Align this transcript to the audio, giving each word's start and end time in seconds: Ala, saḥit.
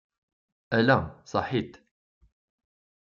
Ala, 0.77 0.97
saḥit. 1.31 1.73